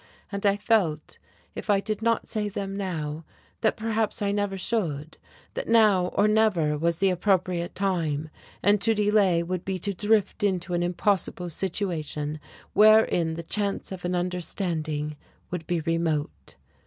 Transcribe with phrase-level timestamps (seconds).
[0.31, 1.19] And I felt,
[1.53, 3.23] if I did not say them now,
[3.59, 5.19] that perhaps I never should:
[5.53, 8.31] that now or never was the appropriate time,
[8.63, 12.39] and to delay would be to drift into an impossible situation
[12.73, 15.17] wherein the chance of an understanding
[15.51, 16.55] would be remote.